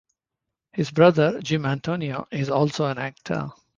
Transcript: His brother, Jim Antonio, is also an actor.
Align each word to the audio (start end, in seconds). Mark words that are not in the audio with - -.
His 0.71 0.89
brother, 0.89 1.39
Jim 1.43 1.63
Antonio, 1.63 2.27
is 2.31 2.49
also 2.49 2.87
an 2.87 2.97
actor. 2.97 3.51